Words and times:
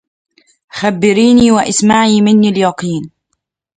خبّريني 0.69 1.51
واسمعي 1.51 2.21
مني 2.21 2.49
اليقين 2.49 3.11